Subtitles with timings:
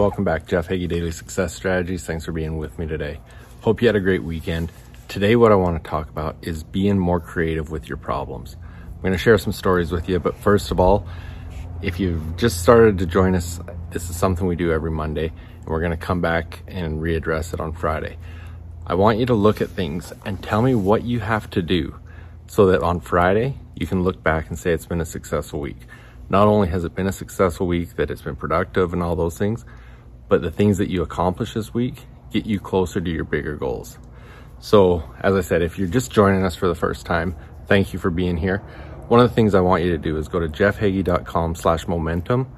[0.00, 0.46] welcome back.
[0.46, 2.06] Jeff Hagee, Daily Success Strategies.
[2.06, 3.20] Thanks for being with me today.
[3.60, 4.72] Hope you had a great weekend.
[5.08, 8.56] Today, what I want to talk about is being more creative with your problems.
[8.62, 11.06] I'm going to share some stories with you, but first of all,
[11.82, 13.60] if you've just started to join us,
[13.90, 17.52] this is something we do every Monday, and we're going to come back and readdress
[17.52, 18.16] it on Friday.
[18.86, 21.94] I want you to look at things and tell me what you have to do
[22.46, 25.80] so that on Friday, you can look back and say it's been a successful week.
[26.30, 29.36] Not only has it been a successful week, that it's been productive and all those
[29.36, 29.66] things,
[30.30, 33.98] but the things that you accomplish this week get you closer to your bigger goals.
[34.60, 37.34] So, as I said, if you're just joining us for the first time,
[37.66, 38.58] thank you for being here.
[39.08, 42.48] One of the things I want you to do is go to jeffhagee.com slash momentum,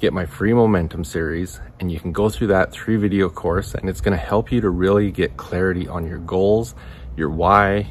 [0.00, 3.88] get my free momentum series, and you can go through that three video course and
[3.88, 6.74] it's gonna help you to really get clarity on your goals,
[7.16, 7.86] your why,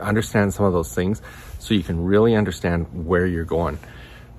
[0.00, 1.22] understand some of those things
[1.60, 3.78] so you can really understand where you're going.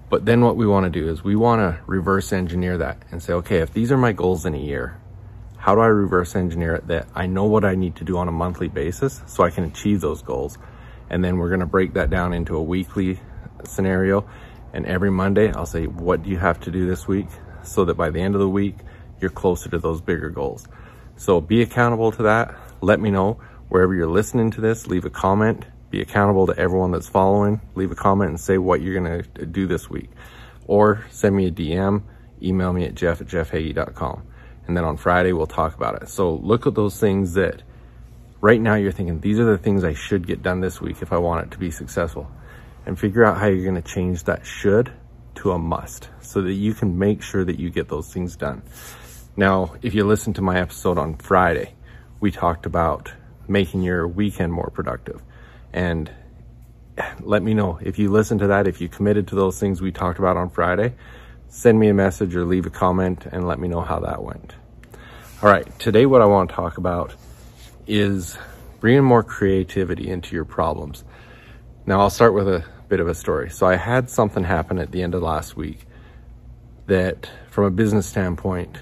[0.09, 3.21] But then what we want to do is we want to reverse engineer that and
[3.21, 4.99] say, okay, if these are my goals in a year,
[5.57, 8.27] how do I reverse engineer it that I know what I need to do on
[8.27, 10.57] a monthly basis so I can achieve those goals?
[11.09, 13.19] And then we're going to break that down into a weekly
[13.63, 14.27] scenario.
[14.73, 17.27] And every Monday, I'll say, what do you have to do this week?
[17.63, 18.75] So that by the end of the week,
[19.21, 20.67] you're closer to those bigger goals.
[21.15, 22.55] So be accountable to that.
[22.81, 26.89] Let me know wherever you're listening to this, leave a comment be accountable to everyone
[26.89, 27.61] that's following.
[27.75, 30.09] Leave a comment and say what you're going to do this week.
[30.65, 32.01] Or send me a DM,
[32.41, 34.23] email me at jeff at jeffhagee.com.
[34.65, 36.09] And then on Friday, we'll talk about it.
[36.09, 37.61] So look at those things that
[38.41, 41.13] right now you're thinking, these are the things I should get done this week if
[41.13, 42.29] I want it to be successful.
[42.87, 44.91] And figure out how you're going to change that should
[45.35, 48.63] to a must so that you can make sure that you get those things done.
[49.37, 51.75] Now, if you listen to my episode on Friday,
[52.19, 53.13] we talked about
[53.47, 55.21] making your weekend more productive
[55.73, 56.11] and
[57.21, 59.91] let me know if you listen to that, if you committed to those things we
[59.91, 60.93] talked about on Friday,
[61.47, 64.55] send me a message or leave a comment and let me know how that went.
[65.41, 67.15] All right, today what I want to talk about
[67.87, 68.37] is
[68.79, 71.03] bringing more creativity into your problems.
[71.85, 73.49] Now I'll start with a bit of a story.
[73.49, 75.85] So I had something happen at the end of last week
[76.85, 78.77] that from a business standpoint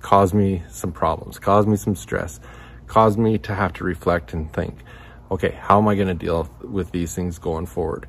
[0.00, 2.40] caused me some problems, caused me some stress,
[2.86, 4.78] caused me to have to reflect and think
[5.30, 8.06] okay, how am I going to deal with these things going forward?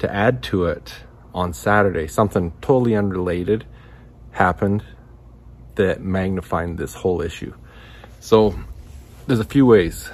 [0.00, 0.94] To add to it,
[1.36, 3.66] on Saturday, something totally unrelated
[4.30, 4.82] happened
[5.74, 7.54] that magnified this whole issue.
[8.20, 8.58] So
[9.26, 10.10] there's a few ways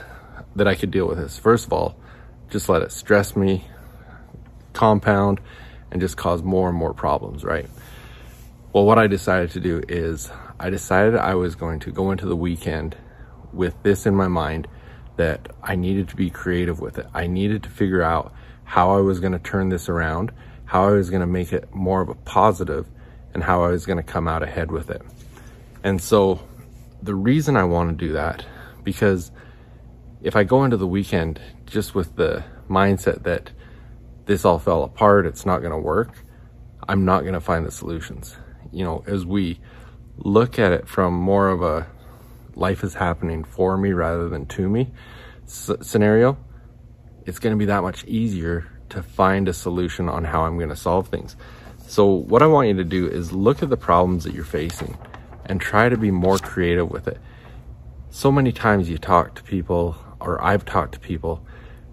[0.56, 1.38] that I could deal with this.
[1.38, 1.96] First of all,
[2.50, 3.64] just let it stress me,
[4.72, 5.40] compound,
[5.92, 7.70] and just cause more and more problems, right?
[8.72, 12.26] Well, what I decided to do is I decided I was going to go into
[12.26, 12.96] the weekend
[13.52, 14.66] with this in my mind
[15.16, 17.06] that I needed to be creative with it.
[17.12, 18.34] I needed to figure out
[18.64, 20.32] how I was going to turn this around,
[20.64, 22.86] how I was going to make it more of a positive,
[23.34, 25.02] and how I was going to come out ahead with it.
[25.84, 26.40] And so
[27.02, 28.44] the reason I want to do that,
[28.84, 29.30] because
[30.22, 33.50] if I go into the weekend just with the mindset that
[34.26, 36.24] this all fell apart, it's not going to work,
[36.88, 38.36] I'm not going to find the solutions.
[38.70, 39.60] You know, as we
[40.16, 41.86] look at it from more of a
[42.54, 44.92] life is happening for me rather than to me
[45.46, 46.38] scenario,
[47.26, 50.70] it's going to be that much easier to find a solution on how I'm going
[50.70, 51.36] to solve things.
[51.86, 54.96] So what I want you to do is look at the problems that you're facing
[55.46, 57.18] and try to be more creative with it.
[58.10, 61.44] So many times you talk to people or I've talked to people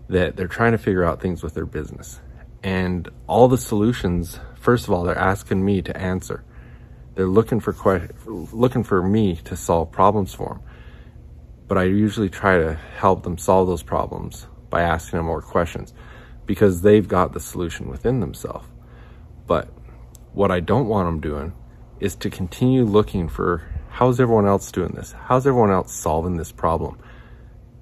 [0.07, 2.19] that they're trying to figure out things with their business
[2.63, 6.43] and all the solutions, first of all, they're asking me to answer.
[7.19, 7.75] They're looking for
[8.25, 10.61] looking for me to solve problems for them.
[11.67, 15.93] But I usually try to help them solve those problems by asking them more questions
[16.45, 18.65] because they've got the solution within themselves.
[19.47, 19.67] But
[20.31, 21.51] what I don't want them doing
[21.99, 25.11] is to continue looking for how's everyone else doing this?
[25.11, 26.99] How's everyone else solving this problem?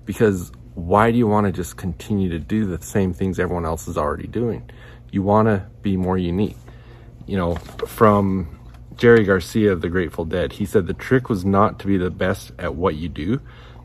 [0.04, 3.88] Because why do you want to just continue to do the same things everyone else
[3.88, 4.68] is already doing?
[5.12, 6.58] You want to be more unique.
[7.28, 7.56] You know,
[7.86, 8.57] from
[8.98, 12.10] Jerry Garcia of the Grateful Dead, he said the trick was not to be the
[12.10, 13.40] best at what you do.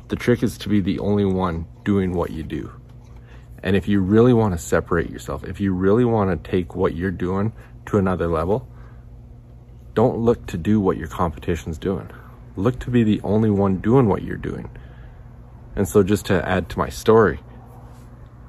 [0.09, 2.73] The trick is to be the only one doing what you do.
[3.63, 6.95] And if you really want to separate yourself, if you really want to take what
[6.95, 7.53] you're doing
[7.87, 8.67] to another level,
[9.95, 12.11] don't look to do what your competition's doing.
[12.57, 14.71] Look to be the only one doing what you're doing.
[15.77, 17.41] And so just to add to my story,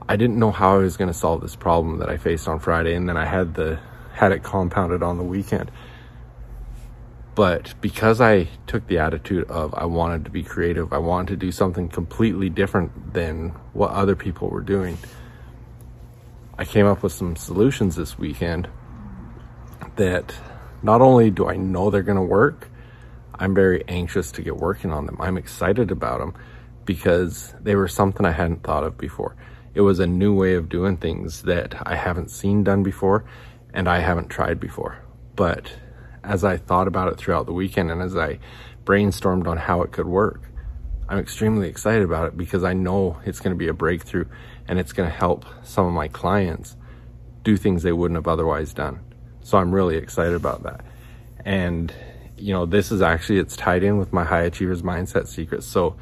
[0.07, 2.59] I didn't know how I was going to solve this problem that I faced on
[2.59, 3.79] Friday and then I had the
[4.13, 5.71] had it compounded on the weekend.
[7.35, 11.35] But because I took the attitude of I wanted to be creative, I wanted to
[11.35, 14.97] do something completely different than what other people were doing,
[16.57, 18.67] I came up with some solutions this weekend
[19.95, 20.35] that
[20.83, 22.69] not only do I know they're going to work,
[23.33, 25.17] I'm very anxious to get working on them.
[25.19, 26.35] I'm excited about them
[26.85, 29.35] because they were something I hadn't thought of before.
[29.73, 33.25] It was a new way of doing things that I haven't seen done before
[33.73, 34.99] and I haven't tried before.
[35.35, 35.73] But
[36.23, 38.39] as I thought about it throughout the weekend and as I
[38.85, 40.49] brainstormed on how it could work,
[41.07, 44.25] I'm extremely excited about it because I know it's going to be a breakthrough
[44.67, 46.75] and it's going to help some of my clients
[47.43, 48.99] do things they wouldn't have otherwise done.
[49.41, 50.85] So I'm really excited about that.
[51.43, 51.93] And,
[52.37, 55.67] you know, this is actually, it's tied in with my high achievers mindset secrets.
[55.67, 55.97] So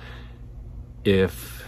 [1.03, 1.65] if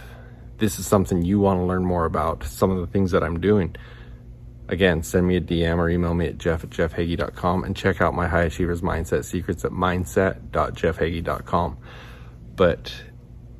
[0.58, 3.40] this is something you want to learn more about, some of the things that I'm
[3.40, 3.74] doing,
[4.68, 8.14] again, send me a DM or email me at jeff at jeffhagee.com and check out
[8.14, 11.78] my high achievers mindset secrets at mindset.jeffhagee.com.
[12.56, 12.94] But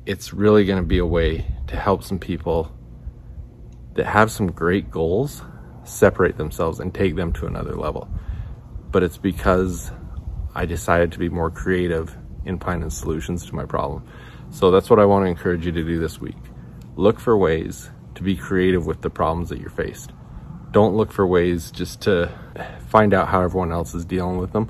[0.05, 2.71] it's really going to be a way to help some people
[3.93, 5.41] that have some great goals
[5.83, 8.07] separate themselves and take them to another level.
[8.91, 9.91] But it's because
[10.53, 12.15] I decided to be more creative
[12.45, 14.07] in finding solutions to my problem.
[14.51, 16.37] So that's what I want to encourage you to do this week.
[16.95, 20.11] Look for ways to be creative with the problems that you're faced.
[20.75, 22.29] Don't look for ways just to
[22.89, 24.69] find out how everyone else is dealing with them.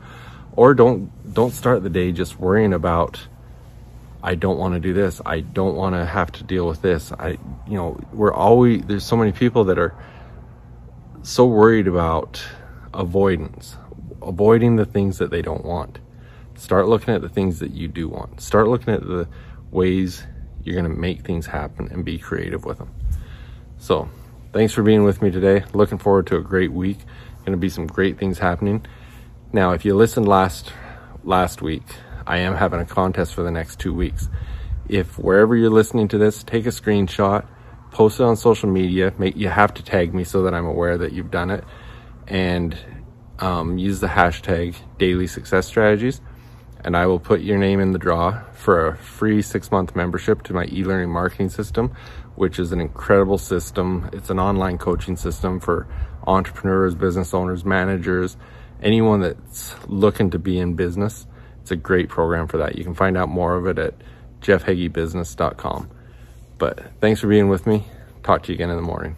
[0.56, 3.28] Or don't don't start the day just worrying about
[4.22, 5.20] I don't want to do this.
[5.26, 7.12] I don't want to have to deal with this.
[7.12, 9.96] I you know, we're always there's so many people that are
[11.24, 12.40] so worried about
[12.94, 13.76] avoidance,
[14.22, 15.98] avoiding the things that they don't want.
[16.54, 18.42] Start looking at the things that you do want.
[18.42, 19.28] Start looking at the
[19.72, 20.22] ways
[20.64, 22.94] you're going to make things happen and be creative with them.
[23.80, 24.08] So,
[24.56, 25.66] thanks for being with me today.
[25.74, 27.00] Looking forward to a great week.
[27.40, 28.86] Going to be some great things happening.
[29.52, 30.72] Now, if you listened last
[31.24, 31.84] last week,
[32.26, 34.30] I am having a contest for the next 2 weeks.
[34.88, 37.46] If wherever you're listening to this, take a screenshot
[37.96, 39.14] post it on social media.
[39.18, 41.64] Make you have to tag me so that I'm aware that you've done it,
[42.28, 42.78] and
[43.40, 46.20] um, use the hashtag Daily Success Strategies,
[46.86, 50.44] and I will put your name in the draw for a free six month membership
[50.44, 51.96] to my e-learning marketing system,
[52.36, 54.08] which is an incredible system.
[54.14, 55.88] It's an online coaching system for
[56.28, 58.38] entrepreneurs, business owners, managers,
[58.84, 61.26] anyone that's looking to be in business.
[61.62, 62.78] It's a great program for that.
[62.78, 63.96] You can find out more of it at
[64.42, 65.90] jeffhageebusiness.com.
[66.60, 67.84] But thanks for being with me.
[68.22, 69.16] Talk to you again in the morning.